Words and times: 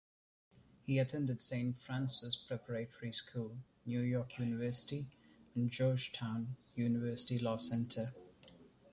He 0.87 0.97
attended 0.97 1.39
Saint 1.41 1.77
Francis 1.79 2.35
Preparatory 2.35 3.11
School, 3.11 3.55
New 3.85 3.99
York 3.99 4.39
University 4.39 5.05
and 5.53 5.69
Georgetown 5.69 6.55
University 6.73 7.37
Law 7.37 7.57
Center. 7.57 8.11